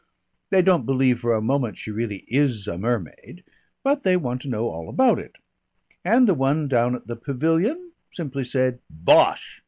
They 0.49 0.63
don't 0.63 0.87
believe 0.87 1.19
for 1.19 1.35
a 1.35 1.43
moment 1.43 1.77
she 1.77 1.91
really 1.91 2.25
is 2.27 2.67
a 2.67 2.75
mermaid, 2.75 3.43
but 3.83 4.01
they 4.01 4.17
want 4.17 4.41
to 4.41 4.49
know 4.49 4.67
all 4.67 4.89
about 4.89 5.19
it. 5.19 5.35
And 6.03 6.27
the 6.27 6.33
one 6.33 6.67
down 6.67 6.95
at 6.95 7.05
the 7.05 7.15
Pavilion 7.15 7.91
simply 8.09 8.43
said, 8.43 8.79
'Bosh! 8.89 9.59